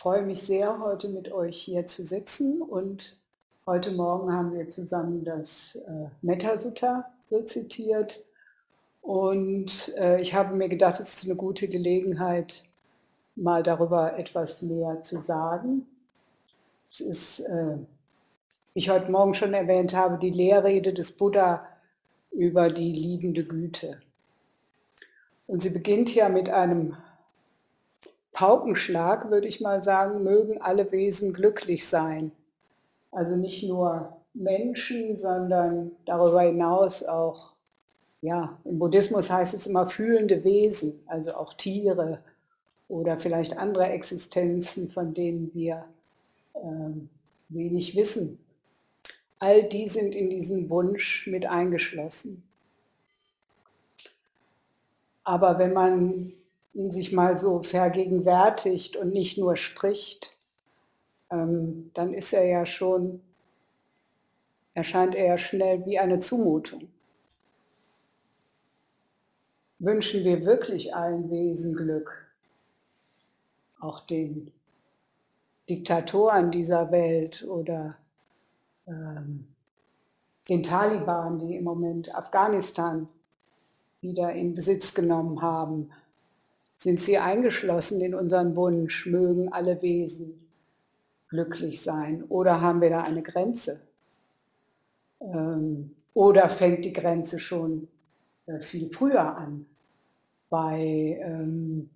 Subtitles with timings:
[0.00, 3.18] freue mich sehr, heute mit euch hier zu sitzen und
[3.66, 8.24] heute Morgen haben wir zusammen das äh, Metta-Sutta rezitiert
[9.02, 12.64] und äh, ich habe mir gedacht, es ist eine gute Gelegenheit,
[13.36, 15.86] mal darüber etwas mehr zu sagen.
[16.90, 17.76] Es ist, äh,
[18.72, 21.66] wie ich heute Morgen schon erwähnt habe, die Lehrrede des Buddha
[22.30, 24.00] über die liebende Güte.
[25.46, 26.96] Und sie beginnt ja mit einem
[28.40, 32.32] Paukenschlag, würde ich mal sagen, mögen alle Wesen glücklich sein.
[33.12, 37.52] Also nicht nur Menschen, sondern darüber hinaus auch,
[38.22, 42.20] ja, im Buddhismus heißt es immer fühlende Wesen, also auch Tiere
[42.88, 45.84] oder vielleicht andere Existenzen, von denen wir
[46.54, 47.10] ähm,
[47.50, 48.38] wenig wissen.
[49.38, 52.42] All die sind in diesen Wunsch mit eingeschlossen.
[55.24, 56.32] Aber wenn man
[56.74, 60.36] sich mal so vergegenwärtigt und nicht nur spricht,
[61.30, 63.20] ähm, dann ist er ja schon,
[64.74, 66.88] erscheint er ja schnell wie eine Zumutung.
[69.78, 72.26] Wünschen wir wirklich allen Wesen Glück,
[73.80, 74.52] auch den
[75.68, 77.96] Diktatoren dieser Welt oder
[78.86, 79.46] ähm,
[80.48, 83.08] den Taliban, die im Moment Afghanistan
[84.00, 85.90] wieder in Besitz genommen haben,
[86.80, 90.48] sind sie eingeschlossen in unseren Wunsch, mögen alle Wesen
[91.28, 92.24] glücklich sein?
[92.30, 93.80] Oder haben wir da eine Grenze?
[95.20, 97.88] Ähm, oder fängt die Grenze schon
[98.46, 99.66] äh, viel früher an
[100.48, 101.90] bei ähm,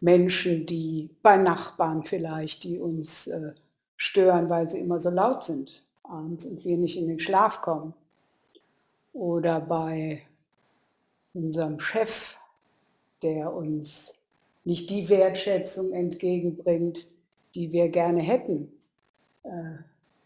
[0.00, 3.52] Menschen, die bei Nachbarn vielleicht, die uns äh,
[3.96, 7.92] stören, weil sie immer so laut sind abends und wir nicht in den Schlaf kommen.
[9.12, 10.22] Oder bei
[11.34, 12.36] unserem Chef,
[13.22, 14.20] der uns
[14.64, 17.06] nicht die Wertschätzung entgegenbringt,
[17.54, 18.72] die wir gerne hätten,
[19.42, 19.50] äh,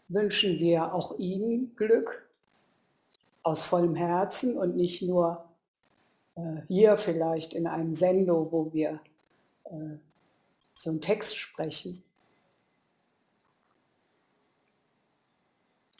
[0.07, 2.29] wünschen wir auch ihm Glück
[3.43, 5.45] aus vollem Herzen und nicht nur
[6.35, 8.99] äh, hier vielleicht in einem Sendo, wo wir
[9.65, 9.97] äh,
[10.75, 12.03] so einen Text sprechen.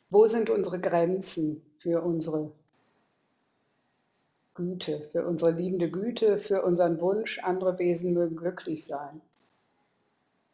[0.09, 2.51] Wo sind unsere Grenzen für unsere
[4.57, 9.21] Güte, für unsere liebende Güte, für unseren Wunsch, andere Wesen mögen glücklich sein.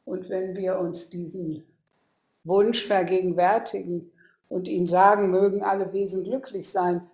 [0.04, 1.64] Und wenn wir uns diesen
[2.44, 4.12] Wunsch vergegenwärtigen
[4.50, 7.10] und ihn sagen, mögen alle Wesen glücklich sein,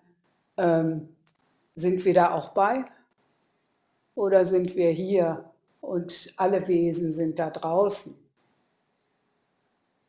[0.58, 1.10] ähm,
[1.76, 2.86] sind wir da auch bei?
[4.16, 5.52] Oder sind wir hier
[5.82, 8.18] und alle Wesen sind da draußen?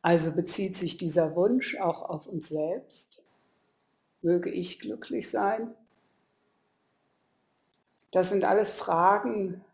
[0.00, 3.22] Also bezieht sich dieser Wunsch auch auf uns selbst?
[4.22, 5.74] Möge ich glücklich sein?
[8.10, 9.64] Das sind alles Fragen,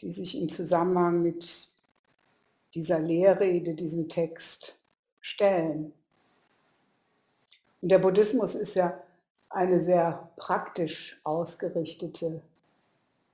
[0.00, 1.70] die sich im Zusammenhang mit
[2.74, 4.78] dieser Lehrrede, diesem Text
[5.20, 5.92] stellen.
[7.80, 9.02] Und der Buddhismus ist ja
[9.50, 12.42] eine sehr praktisch ausgerichtete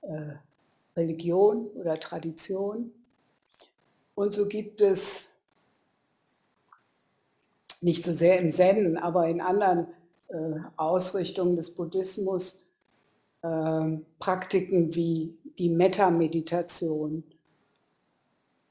[0.03, 0.33] äh,
[0.97, 2.93] Religion oder Tradition.
[4.15, 5.29] Und so gibt es
[7.81, 9.89] nicht so sehr im Zen, aber in anderen
[10.29, 12.64] äh, Ausrichtungen des Buddhismus
[14.19, 17.25] Praktiken wie die Metta-Meditation.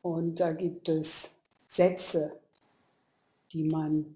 [0.02, 2.40] Und da gibt es Sätze,
[3.52, 4.16] die man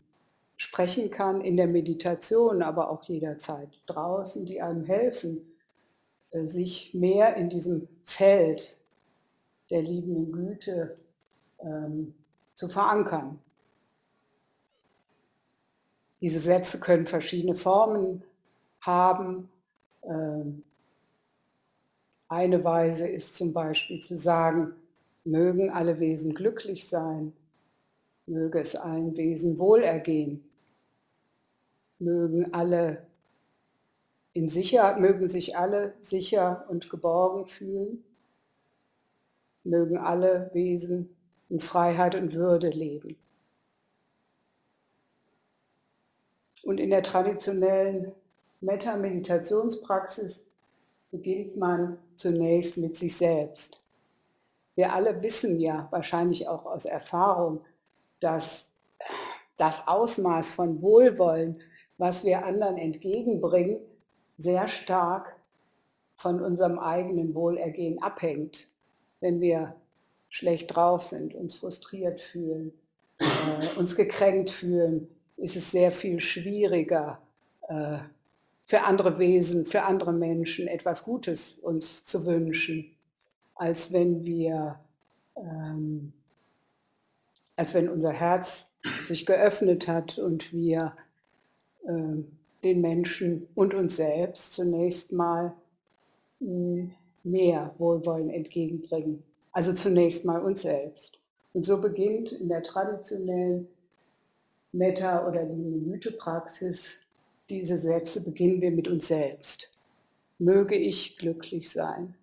[0.57, 5.53] sprechen kann in der Meditation, aber auch jederzeit draußen, die einem helfen,
[6.31, 8.79] äh, sich mehr in diesem Feld
[9.69, 10.97] der liebenden Güte
[11.59, 12.15] ähm,
[12.55, 13.39] zu verankern.
[16.19, 18.23] Diese Sätze können verschiedene Formen
[18.79, 19.56] haben ähm,
[22.29, 24.73] eine Weise ist zum Beispiel zu sagen,
[25.23, 27.33] mögen alle Wesen glücklich sein,
[28.25, 30.43] möge es allen Wesen wohlergehen,
[31.99, 33.05] mögen alle
[34.33, 38.03] in Sicherheit, mögen sich alle sicher und geborgen fühlen,
[39.63, 41.15] mögen alle Wesen
[41.49, 43.17] in Freiheit und Würde leben.
[46.63, 48.11] Und in der traditionellen
[48.61, 50.45] Metta-Meditationspraxis
[51.11, 53.79] beginnt man zunächst mit sich selbst.
[54.75, 57.61] Wir alle wissen ja wahrscheinlich auch aus Erfahrung,
[58.19, 58.71] dass
[59.57, 61.59] das Ausmaß von Wohlwollen,
[61.97, 63.79] was wir anderen entgegenbringen,
[64.37, 65.35] sehr stark
[66.15, 68.67] von unserem eigenen Wohlergehen abhängt.
[69.19, 69.75] Wenn wir
[70.29, 72.73] schlecht drauf sind, uns frustriert fühlen,
[73.19, 75.07] äh, uns gekränkt fühlen,
[75.37, 77.19] ist es sehr viel schwieriger,
[77.67, 77.97] äh,
[78.67, 82.95] für andere Wesen, für andere Menschen etwas Gutes uns zu wünschen,
[83.55, 84.79] als wenn wir
[85.35, 86.13] ähm,
[87.55, 88.71] als wenn unser Herz
[89.01, 90.93] sich geöffnet hat und wir
[91.85, 92.23] äh,
[92.63, 95.53] den Menschen und uns selbst zunächst mal
[96.39, 96.91] mh, hm,
[97.23, 99.23] mehr Wohlwollen entgegenbringen.
[99.51, 101.19] Also zunächst mal uns selbst.
[101.53, 103.67] Und so beginnt in der traditionellen
[104.71, 106.99] Metta- oder Mythe-Praxis
[107.49, 109.71] diese Sätze, beginnen wir mit uns selbst.
[110.37, 112.15] Möge ich glücklich sein.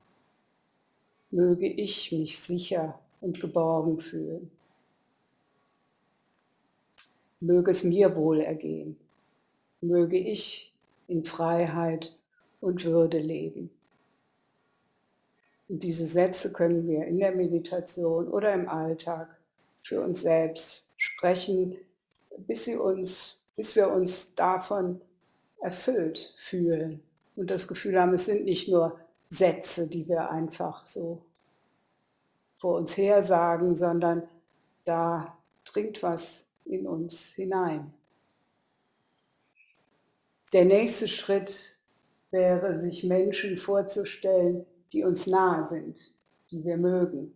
[1.30, 4.50] Möge ich mich sicher und geborgen fühlen.
[7.40, 8.96] Möge es mir wohl ergehen.
[9.80, 10.72] Möge ich
[11.08, 12.18] in Freiheit
[12.60, 13.70] und Würde leben.
[15.68, 19.38] Und diese Sätze können wir in der Meditation oder im Alltag
[19.82, 21.76] für uns selbst sprechen,
[22.46, 25.00] bis, sie uns, bis wir uns davon
[25.64, 27.02] erfüllt fühlen
[27.36, 29.00] und das Gefühl haben, es sind nicht nur
[29.30, 31.24] Sätze, die wir einfach so
[32.58, 34.28] vor uns her sagen, sondern
[34.84, 37.94] da dringt was in uns hinein.
[40.52, 41.78] Der nächste Schritt
[42.30, 45.96] wäre, sich Menschen vorzustellen, die uns nahe sind,
[46.50, 47.34] die wir mögen.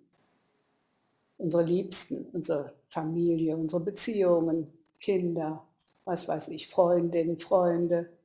[1.39, 4.71] Unsere Liebsten, unsere Familie, unsere Beziehungen,
[5.01, 5.67] Kinder,
[6.05, 8.18] was weiß ich, Freundinnen, Freunde.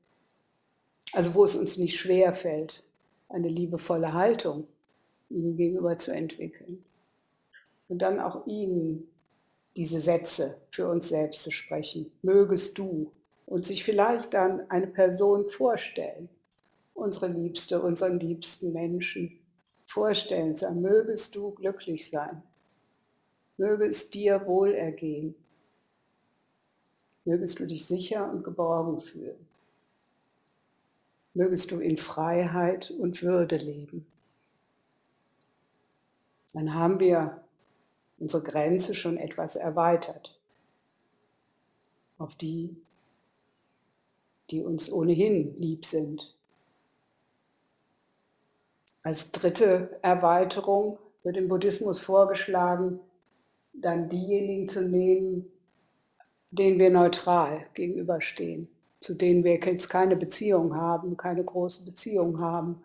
[1.14, 2.84] Also wo es uns nicht schwer fällt,
[3.30, 4.68] eine liebevolle Haltung
[5.30, 6.84] ihnen gegenüber zu entwickeln.
[7.88, 9.08] Und dann auch ihnen
[9.76, 12.12] diese Sätze für uns selbst zu sprechen.
[12.22, 13.12] Mögest du
[13.46, 16.30] und sich vielleicht dann eine Person vorstellen,
[16.94, 19.40] unsere Liebste, unseren liebsten Menschen
[19.86, 22.42] vorstellen, sagen, mögest du glücklich sein,
[23.58, 25.36] möge es dir wohlergehen,
[27.26, 29.48] mögest du dich sicher und geborgen fühlen,
[31.34, 34.06] mögest du in Freiheit und Würde leben.
[36.54, 37.44] Dann haben wir
[38.20, 40.40] unsere Grenze schon etwas erweitert
[42.18, 42.76] auf die,
[44.50, 46.36] die uns ohnehin lieb sind,
[49.02, 53.00] als dritte Erweiterung wird im Buddhismus vorgeschlagen,
[53.74, 55.52] dann diejenigen zu nehmen,
[56.52, 58.70] denen wir neutral gegenüberstehen,
[59.04, 62.82] zu denen wir jetzt keine Beziehung haben, keine große Beziehung haben.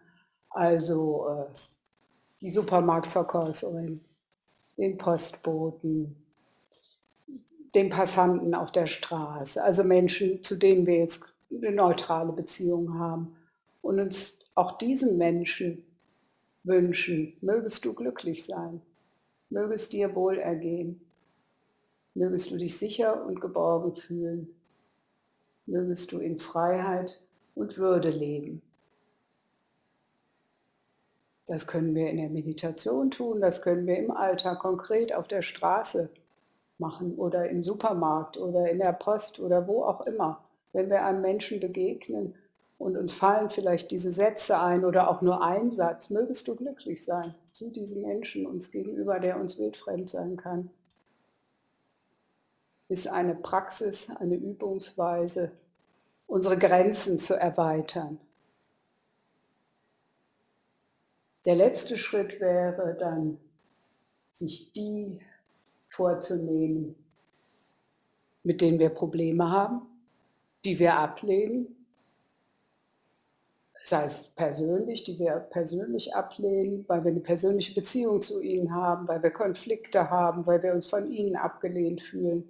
[0.50, 1.44] Also äh,
[2.40, 4.00] die Supermarktverkäuferin,
[4.76, 6.16] den Postboten,
[7.74, 13.36] den Passanten auf der Straße, also Menschen, zu denen wir jetzt eine neutrale Beziehung haben
[13.80, 15.84] und uns auch diesen Menschen
[16.64, 17.36] wünschen.
[17.40, 18.82] Mögest du glücklich sein.
[19.50, 21.00] Möge es dir wohl ergehen.
[22.14, 24.57] Mögest du dich sicher und geborgen fühlen.
[25.68, 27.20] Mögest du in Freiheit
[27.54, 28.62] und Würde leben.
[31.46, 35.42] Das können wir in der Meditation tun, das können wir im Alltag konkret auf der
[35.42, 36.08] Straße
[36.78, 40.42] machen oder im Supermarkt oder in der Post oder wo auch immer.
[40.72, 42.34] Wenn wir einem Menschen begegnen
[42.78, 47.04] und uns fallen vielleicht diese Sätze ein oder auch nur ein Satz, mögest du glücklich
[47.04, 50.70] sein zu diesem Menschen uns gegenüber, der uns wildfremd sein kann,
[52.88, 55.52] ist eine Praxis, eine Übungsweise,
[56.26, 58.18] unsere Grenzen zu erweitern.
[61.44, 63.38] Der letzte Schritt wäre dann,
[64.32, 65.20] sich die
[65.88, 66.94] vorzunehmen,
[68.42, 69.82] mit denen wir Probleme haben,
[70.64, 71.74] die wir ablehnen,
[73.84, 79.08] sei es persönlich, die wir persönlich ablehnen, weil wir eine persönliche Beziehung zu ihnen haben,
[79.08, 82.44] weil wir Konflikte haben, weil wir uns von ihnen abgelehnt fühlen.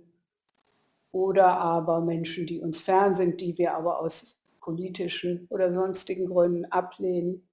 [1.13, 6.67] Oder aber Menschen, die uns fern sind, die wir aber aus politischen oder sonstigen Gründen
[6.67, 7.47] ablehnen.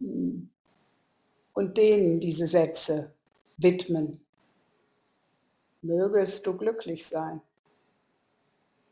[0.00, 3.12] Und denen diese Sätze
[3.56, 4.20] widmen.
[5.82, 7.40] Mögest du glücklich sein.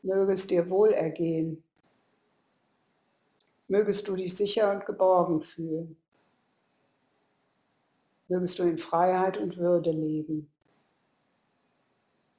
[0.03, 1.63] Möge es dir wohlergehen
[3.71, 5.97] Mögest du dich sicher und geborgen fühlen.
[8.27, 10.51] Mögest du in Freiheit und Würde leben.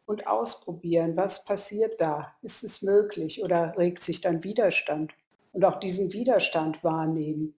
[0.05, 2.33] Und ausprobieren, was passiert da?
[2.41, 5.13] Ist es möglich oder regt sich dann Widerstand?
[5.53, 7.55] Und auch diesen Widerstand wahrnehmen.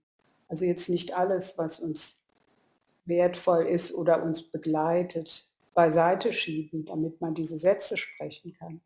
[0.47, 2.21] Also jetzt nicht alles, was uns
[3.05, 8.81] wertvoll ist oder uns begleitet, beiseite schieben, damit man diese Sätze sprechen kann.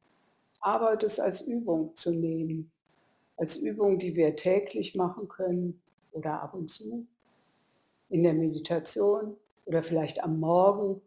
[0.60, 2.72] Aber das als Übung zu nehmen,
[3.38, 7.06] als Übung, die wir täglich machen können oder ab und zu
[8.10, 9.36] in der Meditation
[9.66, 11.02] oder vielleicht am Morgen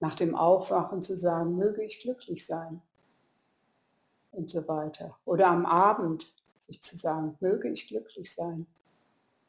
[0.00, 2.82] nach dem Aufwachen zu sagen, möge ich glücklich sein
[4.32, 5.16] und so weiter.
[5.24, 8.66] Oder am Abend sich zu sagen, möge ich glücklich sein.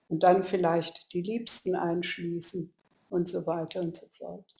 [0.10, 2.74] Und dann vielleicht die Liebsten einschließen
[3.10, 4.55] und so weiter und so fort.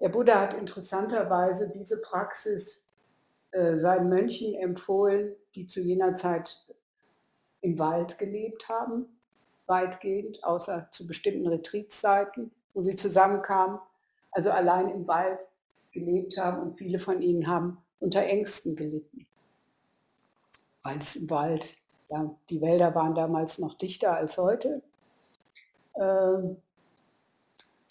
[0.00, 2.86] Der Buddha hat interessanterweise diese Praxis
[3.50, 6.66] äh, seinen Mönchen empfohlen, die zu jener Zeit
[7.60, 9.06] im Wald gelebt haben,
[9.66, 13.78] weitgehend, außer zu bestimmten Retreatzeiten, wo sie zusammenkamen,
[14.32, 15.48] also allein im Wald
[15.92, 19.26] gelebt haben und viele von ihnen haben unter Ängsten gelitten,
[20.82, 21.76] weil es im Wald,
[22.10, 24.82] ja, die Wälder waren damals noch dichter als heute.
[25.96, 26.56] Ähm,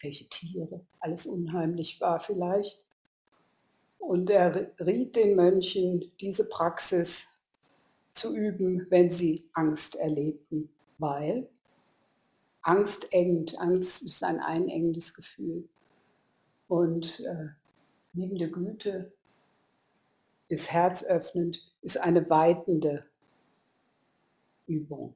[0.02, 2.82] welche Tiere, alles unheimlich war vielleicht.
[4.00, 7.28] Und er riet den Mönchen, diese Praxis
[8.14, 11.50] zu üben, wenn sie Angst erlebten, weil
[12.62, 15.68] Angst engt, Angst ist ein einengendes Gefühl.
[16.70, 17.48] Und äh,
[18.14, 19.12] liebende Güte
[20.50, 23.06] ist herzöffnend, ist eine weitende
[24.68, 25.16] Übung.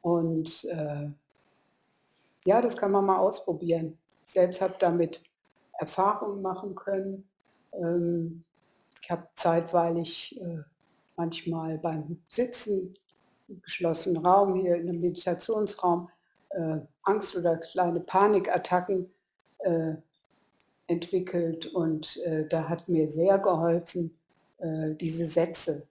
[0.00, 1.10] Und äh,
[2.44, 3.98] ja, das kann man mal ausprobieren.
[4.24, 5.22] Ich selbst habe damit
[5.78, 7.28] Erfahrungen machen können.
[7.72, 8.44] Ähm,
[9.02, 10.62] ich habe zeitweilig äh,
[11.16, 12.94] manchmal beim Sitzen
[13.48, 16.08] im geschlossenen Raum, hier in einem Meditationsraum,
[16.50, 19.12] äh, Angst- oder kleine Panikattacken
[19.58, 19.94] äh,
[20.86, 24.16] entwickelt und äh, da hat mir sehr geholfen,
[24.58, 25.86] äh, diese Sätze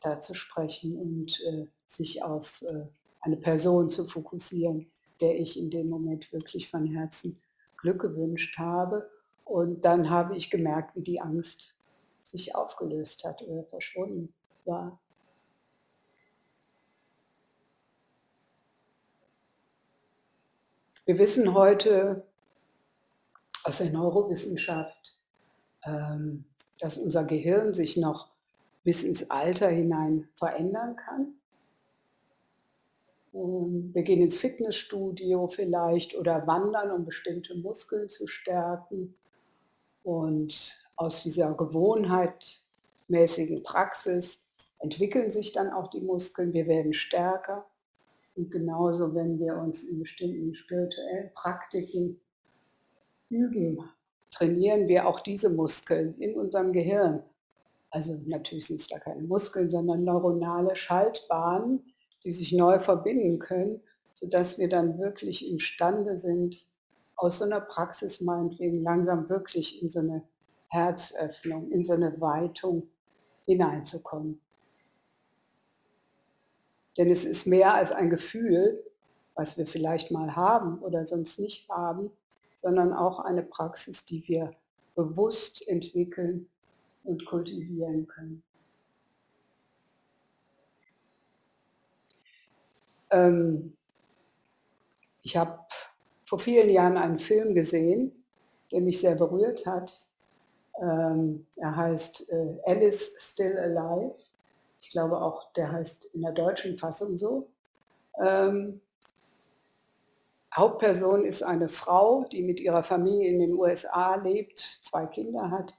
[0.00, 2.86] da zu sprechen und äh, sich auf äh,
[3.20, 7.40] eine Person zu fokussieren, der ich in dem Moment wirklich von Herzen
[7.76, 9.08] Glück gewünscht habe.
[9.44, 11.74] Und dann habe ich gemerkt, wie die Angst
[12.22, 14.32] sich aufgelöst hat oder verschwunden
[14.64, 14.98] war.
[21.04, 22.24] Wir wissen heute
[23.64, 25.16] aus der Neurowissenschaft,
[25.84, 26.44] ähm,
[26.78, 28.28] dass unser Gehirn sich noch
[28.84, 31.34] bis ins Alter hinein verändern kann.
[33.34, 39.14] Ähm, wir gehen ins Fitnessstudio vielleicht oder wandern, um bestimmte Muskeln zu stärken.
[40.02, 44.42] Und aus dieser gewohnheitmäßigen Praxis
[44.80, 47.66] entwickeln sich dann auch die Muskeln, wir werden stärker.
[48.34, 52.20] Und genauso, wenn wir uns in bestimmten spirituellen Praktiken
[53.32, 53.78] üben,
[54.30, 57.22] trainieren wir auch diese Muskeln in unserem Gehirn.
[57.90, 61.84] Also natürlich sind es da keine Muskeln, sondern neuronale Schaltbahnen,
[62.24, 63.80] die sich neu verbinden können,
[64.14, 66.68] sodass wir dann wirklich imstande sind,
[67.16, 70.22] aus so einer Praxis meinetwegen langsam wirklich in so eine
[70.68, 72.88] Herzöffnung, in so eine Weitung
[73.46, 74.40] hineinzukommen.
[76.96, 78.82] Denn es ist mehr als ein Gefühl,
[79.34, 82.10] was wir vielleicht mal haben oder sonst nicht haben,
[82.62, 84.52] sondern auch eine Praxis, die wir
[84.94, 86.48] bewusst entwickeln
[87.04, 88.42] und kultivieren können.
[93.10, 93.76] Ähm,
[95.22, 95.58] ich habe
[96.24, 98.24] vor vielen Jahren einen Film gesehen,
[98.70, 100.08] der mich sehr berührt hat.
[100.80, 104.14] Ähm, er heißt äh, Alice Still Alive
[104.82, 107.48] ich glaube auch, der heißt in der deutschen Fassung so.
[108.20, 108.80] Ähm,
[110.54, 115.74] Hauptperson ist eine Frau, die mit ihrer Familie in den USA lebt, zwei Kinder hat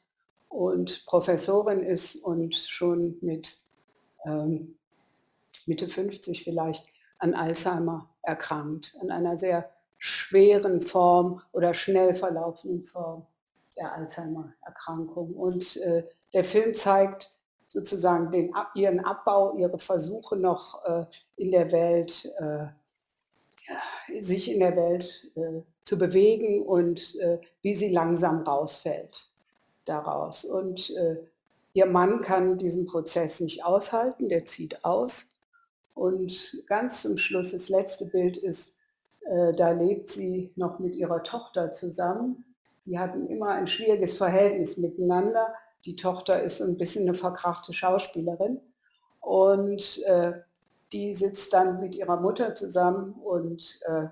[0.49, 3.59] und Professorin ist und schon mit
[4.25, 4.77] ähm,
[5.65, 6.87] Mitte 50 vielleicht
[7.19, 13.25] an Alzheimer erkrankt, an einer sehr schweren Form oder schnell verlaufenden Form
[13.77, 15.33] der Alzheimer-Erkrankung.
[15.33, 16.03] Und äh,
[16.33, 17.31] der Film zeigt
[17.67, 21.05] sozusagen den, ihren Abbau, ihre Versuche noch äh,
[21.37, 22.65] in der Welt, äh,
[24.19, 29.29] sich in der Welt äh, zu bewegen und äh, wie sie langsam rausfällt
[29.85, 30.45] daraus.
[30.45, 31.17] Und äh,
[31.73, 35.29] ihr Mann kann diesen Prozess nicht aushalten, der zieht aus.
[35.93, 38.75] Und ganz zum Schluss, das letzte Bild ist,
[39.21, 42.45] äh, da lebt sie noch mit ihrer Tochter zusammen.
[42.79, 45.53] Sie hatten immer ein schwieriges Verhältnis miteinander
[45.85, 48.59] die Tochter ist ein bisschen eine verkrachte Schauspielerin
[49.19, 50.33] und äh,
[50.93, 54.07] die sitzt dann mit ihrer Mutter zusammen und äh,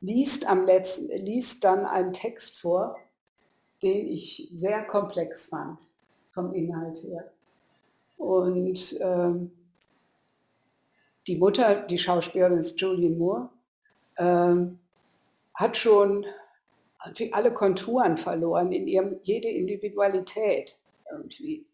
[0.00, 2.96] liest am letzten, liest dann einen Text vor,
[3.82, 5.80] den ich sehr komplex fand
[6.32, 7.30] vom Inhalt her.
[8.16, 9.50] Und ähm,
[11.26, 13.48] die Mutter, die Schauspielerin ist Julian Moore,
[14.16, 14.78] ähm,
[15.54, 16.24] hat schon
[17.32, 20.78] alle Konturen verloren, in ihrem, jede Individualität
[21.10, 21.64] irgendwie.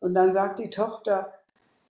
[0.00, 1.32] Und dann sagt die Tochter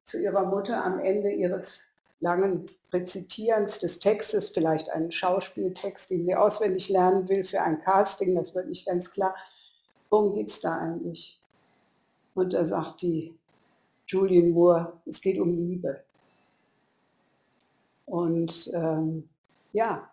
[0.04, 1.82] zu ihrer Mutter am Ende ihres
[2.20, 8.34] langen Rezitierens des Textes, vielleicht einen Schauspieltext, den sie auswendig lernen will für ein Casting,
[8.34, 9.34] das wird nicht ganz klar,
[10.08, 11.40] worum geht es da eigentlich?
[12.34, 13.36] Und da sagt die
[14.06, 16.04] Julian Moore, es geht um Liebe.
[18.06, 19.28] Und ähm,
[19.72, 20.10] ja,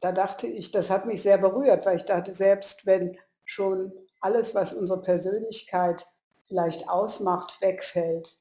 [0.00, 4.54] da dachte ich, das hat mich sehr berührt, weil ich dachte, selbst wenn schon alles,
[4.54, 6.06] was unsere Persönlichkeit
[6.48, 8.38] vielleicht ausmacht, wegfällt,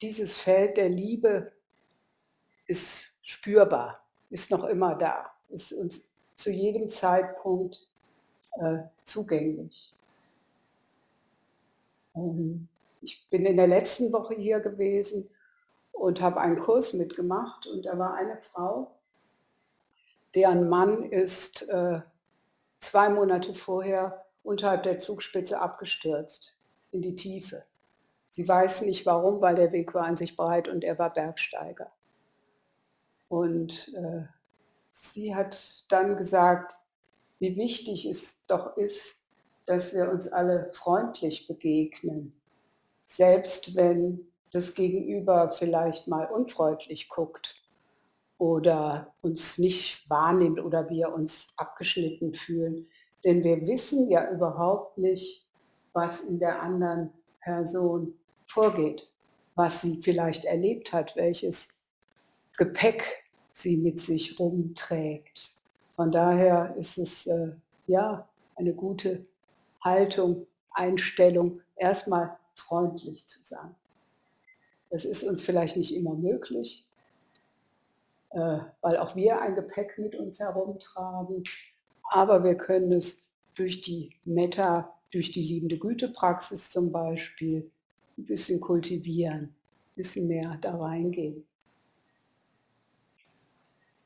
[0.00, 1.52] dieses Feld der Liebe
[2.66, 7.86] ist spürbar, ist noch immer da, ist uns zu jedem Zeitpunkt
[8.52, 9.94] äh, zugänglich.
[12.14, 12.68] Ähm,
[13.02, 15.28] ich bin in der letzten Woche hier gewesen
[15.92, 18.94] und habe einen Kurs mitgemacht und da war eine Frau,
[20.34, 22.00] deren Mann ist äh,
[22.78, 26.56] zwei Monate vorher unterhalb der Zugspitze abgestürzt
[26.92, 27.64] in die Tiefe.
[28.28, 31.90] Sie weiß nicht warum, weil der Weg war an sich breit und er war Bergsteiger.
[33.28, 34.24] Und äh,
[34.90, 36.76] sie hat dann gesagt,
[37.38, 39.20] wie wichtig es doch ist,
[39.66, 42.34] dass wir uns alle freundlich begegnen,
[43.04, 47.56] selbst wenn das Gegenüber vielleicht mal unfreundlich guckt
[48.38, 52.88] oder uns nicht wahrnimmt oder wir uns abgeschnitten fühlen.
[53.24, 55.46] Denn wir wissen ja überhaupt nicht,
[55.92, 58.14] was in der anderen Person
[58.46, 59.10] vorgeht,
[59.54, 61.68] was sie vielleicht erlebt hat, welches
[62.56, 65.50] Gepäck sie mit sich rumträgt.
[65.96, 67.52] Von daher ist es äh,
[67.86, 69.26] ja eine gute
[69.82, 73.74] Haltung, Einstellung, erstmal freundlich zu sein.
[74.90, 76.86] Das ist uns vielleicht nicht immer möglich,
[78.30, 81.44] äh, weil auch wir ein Gepäck mit uns herumtragen,
[82.10, 87.70] aber wir können es durch die Meta, durch die liebende Güte-Praxis zum Beispiel,
[88.16, 91.46] ein bisschen kultivieren, ein bisschen mehr da reingehen.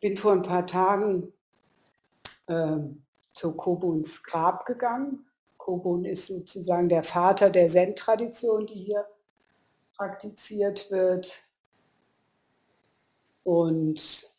[0.00, 1.32] Bin vor ein paar Tagen
[2.46, 2.78] äh,
[3.32, 5.26] zu Kobuns Grab gegangen.
[5.56, 9.06] Kobun ist sozusagen der Vater der Zen-Tradition, die hier
[9.96, 11.42] praktiziert wird.
[13.44, 14.34] Und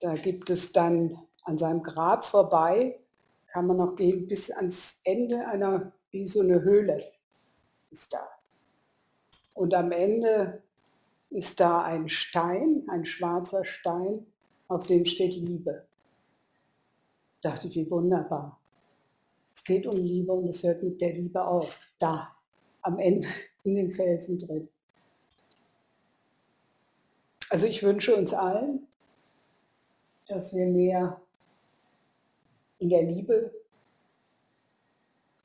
[0.00, 3.00] da gibt es dann an seinem Grab vorbei,
[3.48, 7.02] kann man noch gehen bis ans Ende einer, wie so eine Höhle
[7.90, 8.28] ist da.
[9.54, 10.62] Und am Ende
[11.30, 14.26] ist da ein Stein, ein schwarzer Stein,
[14.68, 15.86] auf dem steht Liebe.
[17.42, 18.60] Dachte ich, wie wunderbar.
[19.54, 21.80] Es geht um Liebe und es hört mit der Liebe auf.
[21.98, 22.36] Da,
[22.82, 23.26] am Ende
[23.64, 24.68] in den Felsen drin.
[27.50, 28.86] Also ich wünsche uns allen,
[30.26, 31.20] dass wir mehr
[32.78, 33.52] in der Liebe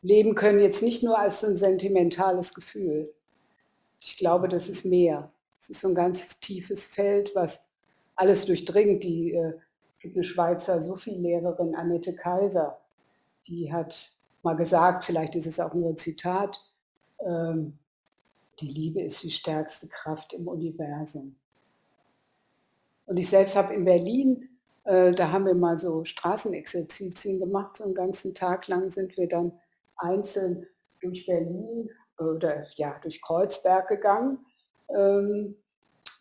[0.01, 3.13] leben können, jetzt nicht nur als ein sentimentales Gefühl.
[3.99, 5.31] Ich glaube, das ist mehr.
[5.57, 7.65] Es ist so ein ganzes tiefes Feld, was
[8.15, 9.03] alles durchdringt.
[9.03, 9.53] Die, äh,
[9.89, 12.79] es gibt eine Schweizer Sufi-Lehrerin, Annette Kaiser,
[13.47, 16.59] die hat mal gesagt, vielleicht ist es auch nur ein Zitat,
[17.19, 17.79] ähm,
[18.59, 21.35] die Liebe ist die stärkste Kraft im Universum.
[23.05, 24.49] Und ich selbst habe in Berlin,
[24.85, 29.27] äh, da haben wir mal so Straßenexerzitien gemacht, so einen ganzen Tag lang sind wir
[29.27, 29.53] dann
[29.95, 30.67] einzeln
[31.01, 34.45] durch Berlin oder ja, durch Kreuzberg gegangen,
[34.89, 35.55] ähm,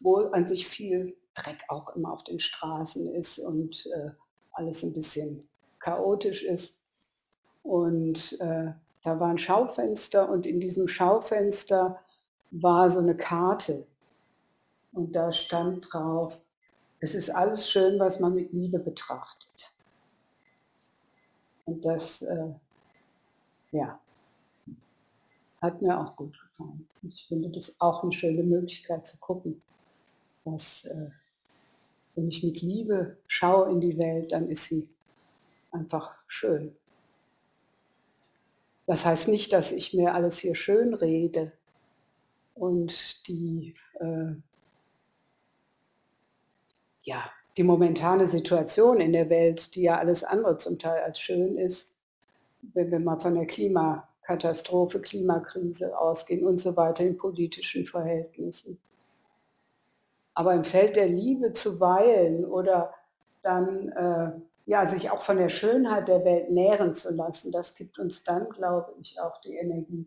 [0.01, 4.11] wo an sich viel Dreck auch immer auf den Straßen ist und äh,
[4.53, 5.48] alles ein bisschen
[5.79, 6.79] chaotisch ist.
[7.62, 8.72] Und äh,
[9.03, 11.98] da war ein Schaufenster und in diesem Schaufenster
[12.51, 13.87] war so eine Karte.
[14.92, 16.40] Und da stand drauf,
[17.03, 19.75] es ist alles schön, was man mit Liebe betrachtet.
[21.65, 22.53] Und das, äh,
[23.73, 24.01] ja,
[25.61, 26.88] hat mir auch gut gefallen.
[27.03, 29.61] Ich finde das auch eine schöne Möglichkeit zu gucken,
[30.45, 31.11] dass äh,
[32.15, 34.88] wenn ich mit Liebe schaue in die Welt, dann ist sie
[35.73, 36.77] einfach schön.
[38.87, 41.51] Das heißt nicht, dass ich mir alles hier schön rede
[42.55, 44.35] und die, äh,
[47.03, 51.59] ja, die momentane Situation in der Welt, die ja alles andere zum Teil als schön
[51.59, 51.97] ist,
[52.75, 58.79] wenn wir mal von der Klimakatastrophe, Klimakrise ausgehen und so weiter in politischen Verhältnissen.
[60.35, 62.95] Aber im Feld der Liebe zu weilen oder
[63.43, 64.33] dann äh,
[64.65, 68.49] ja, sich auch von der Schönheit der Welt nähren zu lassen, das gibt uns dann,
[68.49, 70.07] glaube ich, auch die Energie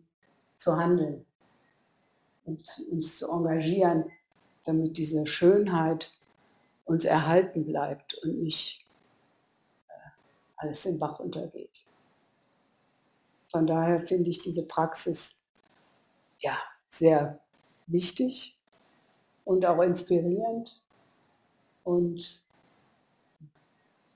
[0.56, 1.26] zu handeln
[2.44, 4.10] und uns zu engagieren,
[4.64, 6.16] damit diese Schönheit
[6.86, 8.84] uns erhalten bleibt und nicht
[9.88, 9.92] äh,
[10.56, 11.84] alles im Bach untergeht.
[13.50, 15.36] Von daher finde ich diese Praxis
[16.38, 17.40] ja sehr
[17.86, 18.56] wichtig
[19.44, 20.82] und auch inspirierend
[21.84, 22.42] und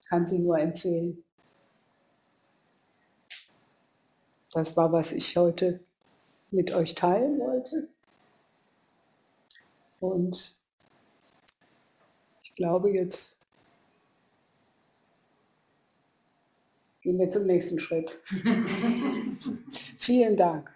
[0.08, 1.22] kann sie nur empfehlen.
[4.52, 5.80] Das war, was ich heute
[6.50, 7.88] mit euch teilen wollte.
[10.00, 10.59] Und
[12.50, 13.36] ich glaube, jetzt
[17.02, 18.20] gehen wir zum nächsten Schritt.
[19.98, 20.70] Vielen Dank.